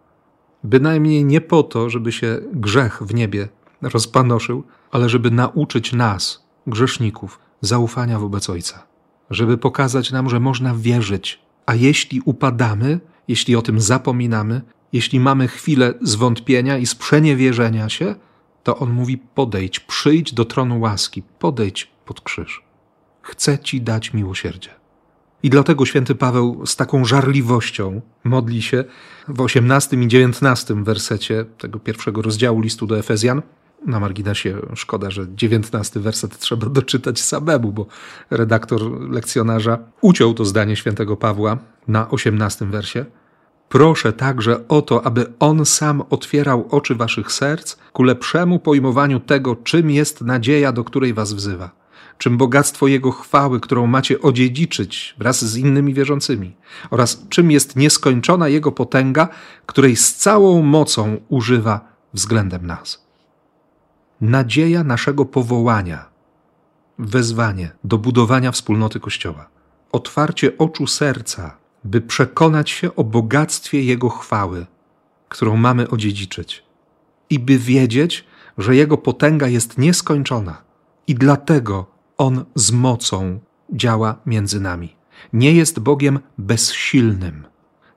Bynajmniej 0.65 1.25
nie 1.25 1.41
po 1.41 1.63
to, 1.63 1.89
żeby 1.89 2.12
się 2.12 2.39
grzech 2.53 3.03
w 3.03 3.13
niebie 3.13 3.48
rozpanoszył, 3.81 4.63
ale 4.91 5.10
żeby 5.10 5.31
nauczyć 5.31 5.93
nas, 5.93 6.45
grzeszników, 6.67 7.39
zaufania 7.62 8.19
wobec 8.19 8.50
Ojca, 8.50 8.88
żeby 9.29 9.57
pokazać 9.57 10.12
nam, 10.12 10.29
że 10.29 10.39
można 10.39 10.75
wierzyć, 10.75 11.39
a 11.65 11.75
jeśli 11.75 12.22
upadamy, 12.25 13.00
jeśli 13.27 13.55
o 13.55 13.62
tym 13.62 13.79
zapominamy, 13.79 14.62
jeśli 14.93 15.19
mamy 15.19 15.48
chwilę 15.48 15.93
zwątpienia 16.01 16.77
i 16.77 16.86
sprzeniewierzenia 16.86 17.89
się, 17.89 18.15
to 18.63 18.77
On 18.77 18.91
mówi: 18.91 19.17
podejdź, 19.17 19.79
przyjdź 19.79 20.34
do 20.34 20.45
tronu 20.45 20.79
łaski, 20.79 21.24
podejdź 21.39 21.91
pod 22.05 22.22
krzyż. 22.22 22.63
Chcę 23.22 23.60
Ci 23.60 23.81
dać 23.81 24.13
miłosierdzie. 24.13 24.69
I 25.44 25.50
dlatego 25.50 25.86
święty 25.86 26.15
Paweł 26.15 26.65
z 26.65 26.75
taką 26.75 27.06
żarliwością 27.06 28.01
modli 28.24 28.62
się 28.62 28.84
w 29.27 29.42
18 29.42 29.98
i 29.98 30.08
19 30.08 30.84
wersecie 30.84 31.46
tego 31.58 31.80
pierwszego 31.80 32.22
rozdziału 32.22 32.62
listu 32.62 32.88
do 32.88 33.00
Efezjan. 33.00 33.42
Na 33.86 34.00
marginesie 34.00 34.56
szkoda, 34.75 35.12
że 35.12 35.25
19 35.36 36.00
werset 36.00 36.39
trzeba 36.39 36.70
doczytać 36.70 37.22
samemu, 37.22 37.72
bo 37.72 37.86
redaktor 38.30 39.10
lekcjonarza 39.12 39.80
uciął 40.01 40.34
to 40.34 40.46
zdanie 40.46 40.75
świętego 40.75 41.18
Pawła 41.18 41.58
na 41.88 42.10
18 42.10 42.65
wersie. 42.65 43.06
Proszę 43.70 44.13
także 44.13 44.68
o 44.68 44.82
to, 44.82 45.06
aby 45.06 45.34
On 45.39 45.65
sam 45.65 46.04
otwierał 46.10 46.68
oczy 46.72 46.96
waszych 46.96 47.32
serc 47.32 47.77
ku 47.94 48.04
lepszemu 48.04 48.60
pojmowaniu 48.60 49.20
tego, 49.20 49.56
czym 49.56 49.92
jest 49.92 50.22
nadzieja, 50.22 50.72
do 50.72 50.84
której 50.84 51.13
was 51.13 51.34
wzywa 51.34 51.85
czym 52.17 52.38
bogactwo 52.38 52.88
Jego 52.88 53.12
chwały, 53.12 53.60
którą 53.60 53.88
macie 53.88 54.22
odziedziczyć 54.22 55.15
wraz 55.17 55.45
z 55.45 55.57
innymi 55.57 55.93
wierzącymi, 55.93 56.55
oraz 56.89 57.25
czym 57.29 57.51
jest 57.51 57.75
nieskończona 57.75 58.48
Jego 58.48 58.72
potęga, 58.72 59.27
której 59.65 59.95
z 59.95 60.15
całą 60.15 60.62
mocą 60.62 61.17
używa 61.29 61.95
względem 62.13 62.67
nas. 62.67 63.05
Nadzieja 64.22 64.84
naszego 64.84 65.25
powołania, 65.25 66.05
wezwanie 67.00 67.72
do 67.84 67.98
budowania 67.98 68.51
wspólnoty 68.51 69.00
Kościoła, 69.00 69.50
otwarcie 69.91 70.57
oczu 70.57 70.88
serca, 70.88 71.57
by 71.84 72.01
przekonać 72.01 72.69
się 72.69 72.95
o 72.95 73.03
bogactwie 73.03 73.84
Jego 73.84 74.10
chwały, 74.10 74.65
którą 75.29 75.57
mamy 75.57 75.89
odziedziczyć. 75.89 76.63
I 77.29 77.39
by 77.39 77.57
wiedzieć, 77.57 78.25
że 78.57 78.75
Jego 78.75 78.98
potęga 78.98 79.48
jest 79.48 79.77
nieskończona. 79.77 80.62
I 81.07 81.15
dlatego 81.15 81.94
On 82.17 82.45
z 82.55 82.72
mocą 82.72 83.39
działa 83.74 84.15
między 84.25 84.60
nami. 84.60 84.95
Nie 85.34 85.53
jest 85.53 85.79
Bogiem 85.79 86.19
bezsilnym. 86.38 87.48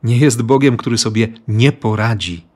Nie 0.02 0.18
jest 0.18 0.42
Bogiem, 0.42 0.76
który 0.76 0.98
sobie 0.98 1.28
nie 1.48 1.72
poradzi. 1.72 2.46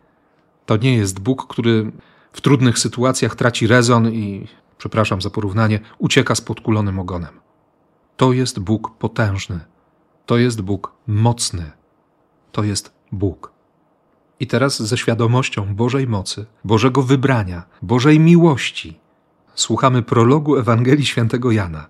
To 0.67 0.77
nie 0.77 0.97
jest 0.97 1.21
Bóg, 1.21 1.47
który 1.47 1.93
w 2.33 2.41
trudnych 2.41 2.79
sytuacjach 2.79 3.37
traci 3.37 3.67
rezon 3.67 4.13
i, 4.13 4.47
przepraszam 4.79 5.23
za 5.23 5.31
porównanie, 5.31 5.81
ucieka 5.99 6.35
z 6.35 6.41
podkulonym 6.41 6.99
ogonem. 6.99 7.41
To 8.17 8.33
jest 8.33 8.61
Bóg 8.61 8.97
potężny. 8.99 9.61
To 10.27 10.39
jest 10.39 10.61
Bóg 10.61 10.93
mocny. 11.07 11.71
To 12.53 12.65
jest 12.65 12.93
Bóg. 13.13 13.53
I 14.41 14.47
teraz 14.47 14.83
ze 14.83 14.99
świadomością 14.99 15.75
Bożej 15.75 16.07
mocy, 16.07 16.47
Bożego 16.65 17.03
wybrania, 17.03 17.63
Bożej 17.83 18.21
miłości, 18.21 18.99
słuchamy 19.55 20.03
prologu 20.03 20.57
Ewangelii 20.57 21.07
Świętego 21.07 21.51
Jana 21.51 21.87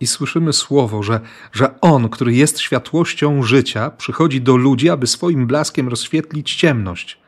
i 0.00 0.06
słyszymy 0.06 0.52
słowo, 0.52 1.02
że, 1.02 1.20
że 1.52 1.80
On, 1.80 2.08
który 2.08 2.34
jest 2.34 2.60
światłością 2.60 3.42
życia, 3.42 3.90
przychodzi 3.90 4.40
do 4.40 4.56
ludzi, 4.56 4.90
aby 4.90 5.06
swoim 5.06 5.46
blaskiem 5.46 5.88
rozświetlić 5.88 6.54
ciemność. 6.54 7.18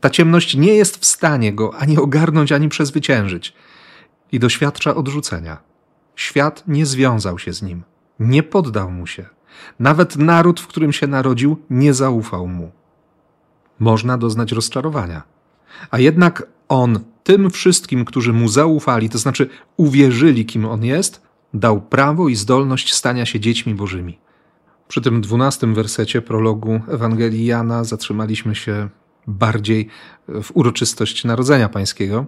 Ta 0.00 0.10
ciemność 0.10 0.56
nie 0.56 0.74
jest 0.74 0.96
w 0.96 1.06
stanie 1.06 1.52
go 1.52 1.74
ani 1.74 1.98
ogarnąć, 1.98 2.52
ani 2.52 2.68
przezwyciężyć. 2.68 3.54
I 4.32 4.38
doświadcza 4.38 4.94
odrzucenia. 4.94 5.58
Świat 6.16 6.64
nie 6.66 6.86
związał 6.86 7.38
się 7.38 7.52
z 7.52 7.62
nim, 7.62 7.82
nie 8.20 8.42
poddał 8.42 8.90
mu 8.90 9.06
się. 9.06 9.26
Nawet 9.78 10.16
naród, 10.16 10.60
w 10.60 10.66
którym 10.66 10.92
się 10.92 11.06
narodził, 11.06 11.56
nie 11.70 11.94
zaufał 11.94 12.46
mu. 12.46 12.72
Można 13.78 14.18
doznać 14.18 14.52
rozczarowania. 14.52 15.22
A 15.90 15.98
jednak 15.98 16.46
on 16.68 17.00
tym 17.26 17.50
wszystkim, 17.50 18.04
którzy 18.04 18.32
mu 18.32 18.48
zaufali, 18.48 19.10
to 19.10 19.18
znaczy 19.18 19.48
uwierzyli, 19.76 20.46
kim 20.46 20.64
on 20.64 20.84
jest, 20.84 21.22
dał 21.54 21.80
prawo 21.80 22.28
i 22.28 22.36
zdolność 22.36 22.94
stania 22.94 23.26
się 23.26 23.40
dziećmi 23.40 23.74
bożymi. 23.74 24.18
Przy 24.88 25.00
tym 25.00 25.20
dwunastym 25.20 25.74
wersecie 25.74 26.22
prologu 26.22 26.80
Ewangelii 26.88 27.46
Jana 27.46 27.84
zatrzymaliśmy 27.84 28.54
się 28.54 28.88
bardziej 29.26 29.88
w 30.28 30.50
uroczystość 30.54 31.24
Narodzenia 31.24 31.68
Pańskiego. 31.68 32.26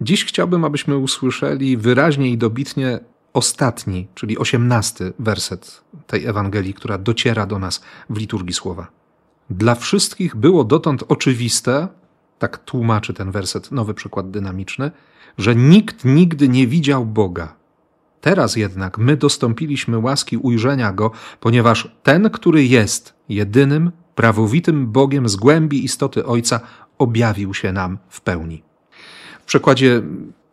Dziś 0.00 0.24
chciałbym, 0.24 0.64
abyśmy 0.64 0.96
usłyszeli 0.96 1.76
wyraźnie 1.76 2.30
i 2.30 2.38
dobitnie 2.38 2.98
ostatni, 3.32 4.08
czyli 4.14 4.38
osiemnasty 4.38 5.12
werset 5.18 5.84
tej 6.06 6.26
Ewangelii, 6.26 6.74
która 6.74 6.98
dociera 6.98 7.46
do 7.46 7.58
nas 7.58 7.82
w 8.10 8.18
liturgii 8.18 8.54
słowa. 8.54 8.86
Dla 9.50 9.74
wszystkich 9.74 10.36
było 10.36 10.64
dotąd 10.64 11.04
oczywiste, 11.08 11.88
tak 12.38 12.58
tłumaczy 12.58 13.14
ten 13.14 13.30
werset, 13.30 13.72
nowy 13.72 13.94
przykład 13.94 14.30
dynamiczny, 14.30 14.90
że 15.38 15.54
nikt 15.54 16.04
nigdy 16.04 16.48
nie 16.48 16.66
widział 16.66 17.06
Boga. 17.06 17.54
Teraz 18.20 18.56
jednak 18.56 18.98
my 18.98 19.16
dostąpiliśmy 19.16 19.98
łaski 19.98 20.36
ujrzenia 20.36 20.92
Go, 20.92 21.10
ponieważ 21.40 21.96
ten, 22.02 22.30
który 22.30 22.64
jest 22.64 23.14
jedynym, 23.28 23.92
prawowitym 24.14 24.86
Bogiem 24.86 25.28
z 25.28 25.36
głębi 25.36 25.84
istoty 25.84 26.26
Ojca, 26.26 26.60
objawił 26.98 27.54
się 27.54 27.72
nam 27.72 27.98
w 28.08 28.20
pełni. 28.20 28.62
W 29.40 29.44
przekładzie 29.44 30.02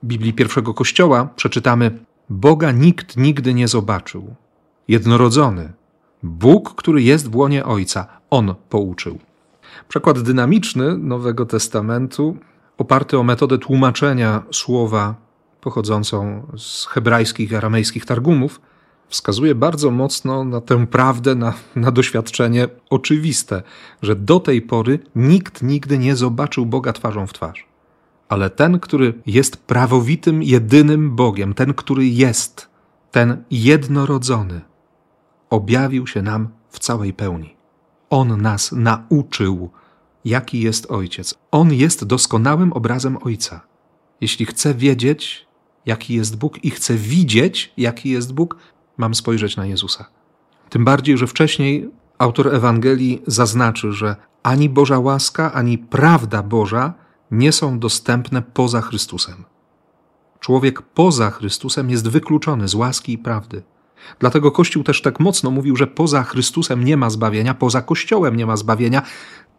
Biblii 0.04 0.34
pierwszego 0.34 0.74
Kościoła 0.74 1.30
przeczytamy: 1.36 2.00
Boga 2.30 2.72
nikt 2.72 3.18
nigdy 3.18 3.54
nie 3.54 3.68
zobaczył. 3.68 4.36
Jednorodzony, 4.88 5.74
Bóg, 6.24 6.76
który 6.76 7.04
jest 7.04 7.30
w 7.30 7.36
łonie 7.36 7.66
Ojca, 7.66 8.08
On 8.30 8.56
pouczył. 8.70 9.20
Przekład 9.88 10.20
dynamiczny 10.20 10.98
Nowego 10.98 11.46
Testamentu, 11.46 12.38
oparty 12.78 13.18
o 13.18 13.24
metodę 13.24 13.58
tłumaczenia 13.58 14.44
słowa 14.52 15.16
pochodzącą 15.62 16.48
z 16.58 16.86
hebrajskich 16.86 17.52
i 17.52 17.56
aramejskich 17.56 18.06
targumów, 18.06 18.62
wskazuje 19.08 19.56
bardzo 19.56 19.92
mocno 19.92 20.44
na 20.44 20.62
tę 20.62 20.88
prawdę, 20.88 21.36
na, 21.36 21.54
na 21.76 21.92
doświadczenie 21.92 22.68
oczywiste, 22.90 23.64
że 24.02 24.16
do 24.16 24.40
tej 24.40 24.62
pory 24.62 25.00
nikt 25.16 25.64
nigdy 25.64 25.98
nie 25.98 26.16
zobaczył 26.16 26.66
Boga 26.66 26.94
twarzą 26.94 27.28
w 27.28 27.34
twarz. 27.34 27.68
Ale 28.30 28.50
ten, 28.50 28.80
który 28.80 29.14
jest 29.26 29.58
prawowitym, 29.58 30.44
jedynym 30.44 31.16
Bogiem, 31.16 31.54
ten, 31.54 31.74
który 31.74 32.06
jest, 32.08 32.70
ten 33.12 33.44
jednorodzony, 33.52 34.62
objawił 35.50 36.08
się 36.08 36.22
nam 36.22 36.48
w 36.70 36.80
całej 36.80 37.14
pełni. 37.14 37.56
On 38.10 38.42
nas 38.42 38.72
nauczył, 38.72 39.70
jaki 40.26 40.62
jest 40.62 40.92
Ojciec. 40.92 41.36
On 41.52 41.74
jest 41.74 42.06
doskonałym 42.06 42.74
obrazem 42.74 43.18
Ojca. 43.22 43.62
Jeśli 44.22 44.46
chcę 44.46 44.74
wiedzieć, 44.74 45.48
jaki 45.86 46.14
jest 46.14 46.38
Bóg 46.38 46.66
i 46.66 46.70
chcę 46.70 46.96
widzieć, 46.96 47.74
jaki 47.78 48.10
jest 48.10 48.34
Bóg, 48.34 48.58
mam 48.98 49.16
spojrzeć 49.16 49.58
na 49.58 49.66
Jezusa. 49.66 50.06
Tym 50.70 50.86
bardziej, 50.86 51.18
że 51.18 51.28
wcześniej 51.28 51.90
autor 52.18 52.56
Ewangelii 52.56 53.22
zaznaczy, 53.28 53.92
że 53.92 54.16
ani 54.44 54.70
Boża 54.70 55.00
łaska, 55.00 55.54
ani 55.54 55.78
prawda 55.78 56.44
Boża 56.44 56.94
nie 57.32 57.52
są 57.52 57.80
dostępne 57.80 58.42
poza 58.42 58.82
Chrystusem. 58.82 59.44
Człowiek 60.40 60.82
poza 60.82 61.32
Chrystusem 61.32 61.90
jest 61.90 62.10
wykluczony 62.10 62.68
z 62.68 62.76
łaski 62.76 63.14
i 63.14 63.18
prawdy. 63.18 63.64
Dlatego 64.20 64.52
Kościół 64.52 64.84
też 64.84 65.02
tak 65.02 65.20
mocno 65.20 65.52
mówił, 65.52 65.76
że 65.76 65.88
poza 65.88 66.24
Chrystusem 66.24 66.84
nie 66.84 66.98
ma 66.98 67.10
zbawienia, 67.10 67.54
poza 67.54 67.82
Kościołem 67.82 68.36
nie 68.36 68.46
ma 68.46 68.58
zbawienia, 68.58 69.02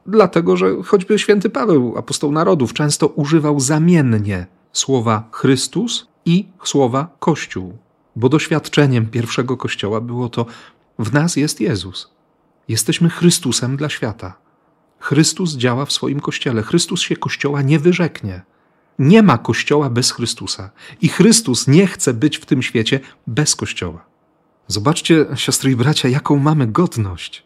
dlatego 0.07 0.57
że 0.57 0.83
choćby 0.85 1.19
święty 1.19 1.51
Paweł, 1.51 1.95
apostoł 1.97 2.33
narodów, 2.33 2.73
często 2.73 3.07
używał 3.07 3.61
zamiennie 3.61 4.47
słowa 4.73 5.29
Chrystus 5.33 6.07
i 6.25 6.49
słowa 6.65 7.17
Kościół, 7.19 7.79
bo 8.17 8.29
doświadczeniem 8.29 9.07
pierwszego 9.07 9.57
Kościoła 9.57 10.01
było 10.01 10.29
to: 10.29 10.47
w 10.99 11.13
nas 11.13 11.37
jest 11.37 11.61
Jezus. 11.61 12.11
Jesteśmy 12.69 13.11
Chrystusem 13.11 13.77
dla 13.77 13.89
świata. 13.89 14.35
Chrystus 14.99 15.57
działa 15.57 15.85
w 15.85 15.93
swoim 15.93 16.21
kościele. 16.21 16.63
Chrystus 16.63 17.01
się 17.01 17.17
kościoła 17.17 17.63
nie 17.63 17.79
wyrzeknie. 17.79 18.43
Nie 18.99 19.23
ma 19.23 19.39
kościoła 19.39 19.91
bez 19.91 20.11
Chrystusa. 20.11 20.71
I 21.01 21.09
Chrystus 21.09 21.69
nie 21.69 21.87
chce 21.87 22.15
być 22.15 22.39
w 22.39 22.47
tym 22.47 22.63
świecie 22.63 23.01
bez 23.27 23.57
kościoła. 23.57 24.05
Zobaczcie, 24.67 25.27
siostry 25.35 25.71
i 25.71 25.77
bracia, 25.77 26.09
jaką 26.09 26.39
mamy 26.39 26.67
godność. 26.67 27.45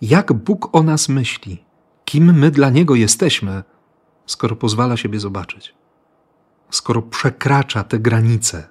Jak 0.00 0.32
Bóg 0.32 0.68
o 0.72 0.82
nas 0.82 1.08
myśli, 1.08 1.64
kim 2.06 2.38
my 2.38 2.50
dla 2.50 2.70
Niego 2.70 2.94
jesteśmy, 2.94 3.62
skoro 4.26 4.56
pozwala 4.56 4.96
siebie 4.96 5.20
zobaczyć, 5.20 5.74
skoro 6.70 7.02
przekracza 7.02 7.84
te 7.84 7.98
granice. 7.98 8.68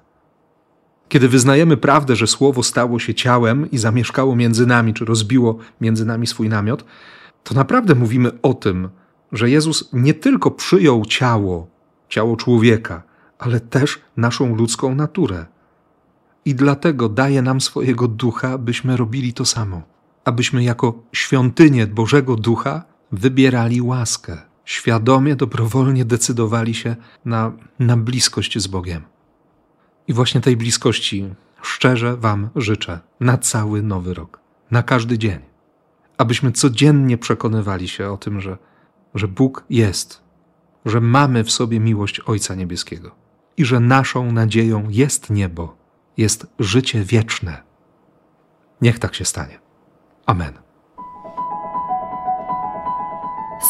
Kiedy 1.08 1.28
wyznajemy 1.28 1.76
prawdę, 1.76 2.16
że 2.16 2.26
Słowo 2.26 2.62
stało 2.62 2.98
się 2.98 3.14
ciałem 3.14 3.70
i 3.70 3.78
zamieszkało 3.78 4.36
między 4.36 4.66
nami, 4.66 4.94
czy 4.94 5.04
rozbiło 5.04 5.58
między 5.80 6.04
nami 6.04 6.26
swój 6.26 6.48
namiot, 6.48 6.84
to 7.44 7.54
naprawdę 7.54 7.94
mówimy 7.94 8.40
o 8.42 8.54
tym, 8.54 8.88
że 9.32 9.50
Jezus 9.50 9.88
nie 9.92 10.14
tylko 10.14 10.50
przyjął 10.50 11.04
ciało, 11.04 11.66
ciało 12.08 12.36
człowieka, 12.36 13.02
ale 13.38 13.60
też 13.60 14.00
naszą 14.16 14.56
ludzką 14.56 14.94
naturę 14.94 15.46
i 16.44 16.54
dlatego 16.54 17.08
daje 17.08 17.42
nam 17.42 17.60
swojego 17.60 18.08
ducha, 18.08 18.58
byśmy 18.58 18.96
robili 18.96 19.32
to 19.32 19.44
samo, 19.44 19.82
abyśmy 20.24 20.64
jako 20.64 21.02
świątynię 21.12 21.86
Bożego 21.86 22.36
Ducha 22.36 22.95
wybierali 23.16 23.82
łaskę, 23.82 24.38
świadomie, 24.64 25.36
dobrowolnie 25.36 26.04
decydowali 26.04 26.74
się 26.74 26.96
na, 27.24 27.52
na 27.78 27.96
bliskość 27.96 28.58
z 28.58 28.66
Bogiem. 28.66 29.02
I 30.08 30.12
właśnie 30.12 30.40
tej 30.40 30.56
bliskości 30.56 31.34
szczerze 31.62 32.16
Wam 32.16 32.48
życzę 32.56 33.00
na 33.20 33.38
cały 33.38 33.82
nowy 33.82 34.14
rok, 34.14 34.40
na 34.70 34.82
każdy 34.82 35.18
dzień, 35.18 35.38
abyśmy 36.18 36.52
codziennie 36.52 37.18
przekonywali 37.18 37.88
się 37.88 38.10
o 38.10 38.16
tym, 38.16 38.40
że, 38.40 38.58
że 39.14 39.28
Bóg 39.28 39.64
jest, 39.70 40.22
że 40.84 41.00
mamy 41.00 41.44
w 41.44 41.50
sobie 41.50 41.80
miłość 41.80 42.20
Ojca 42.20 42.54
Niebieskiego 42.54 43.10
i 43.56 43.64
że 43.64 43.80
naszą 43.80 44.32
nadzieją 44.32 44.88
jest 44.88 45.30
niebo 45.30 45.76
jest 46.16 46.46
życie 46.58 47.04
wieczne. 47.04 47.62
Niech 48.80 48.98
tak 48.98 49.14
się 49.14 49.24
stanie. 49.24 49.58
Amen 50.26 50.65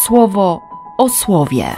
słowo 0.04 0.60
o 0.98 1.08
słowie. 1.08 1.76